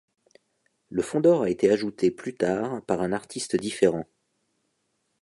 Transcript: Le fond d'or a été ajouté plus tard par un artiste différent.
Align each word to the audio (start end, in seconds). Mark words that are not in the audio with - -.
Le 0.89 1.03
fond 1.03 1.19
d'or 1.21 1.43
a 1.43 1.49
été 1.51 1.69
ajouté 1.69 2.09
plus 2.09 2.33
tard 2.35 2.81
par 2.87 3.01
un 3.01 3.13
artiste 3.13 3.55
différent. 3.55 4.07